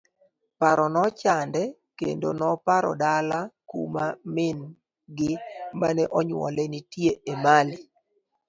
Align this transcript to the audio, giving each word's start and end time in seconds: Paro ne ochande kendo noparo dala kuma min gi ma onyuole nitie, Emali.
Paro 0.59 0.85
ne 0.93 0.99
ochande 1.07 1.61
kendo 1.99 2.27
noparo 2.39 2.91
dala 3.01 3.39
kuma 3.69 4.05
min 4.35 4.57
gi 5.17 5.31
ma 5.79 5.87
onyuole 6.19 6.63
nitie, 6.73 7.11
Emali. 7.31 7.75